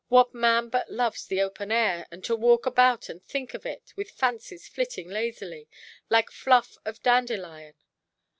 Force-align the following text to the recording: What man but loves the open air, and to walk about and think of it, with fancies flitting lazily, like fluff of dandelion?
What 0.07 0.33
man 0.33 0.69
but 0.69 0.91
loves 0.91 1.27
the 1.27 1.41
open 1.43 1.71
air, 1.71 2.07
and 2.09 2.23
to 2.23 2.35
walk 2.35 2.65
about 2.65 3.07
and 3.07 3.23
think 3.23 3.53
of 3.53 3.67
it, 3.67 3.93
with 3.95 4.09
fancies 4.09 4.67
flitting 4.67 5.07
lazily, 5.07 5.69
like 6.09 6.31
fluff 6.31 6.79
of 6.85 7.03
dandelion? 7.03 7.75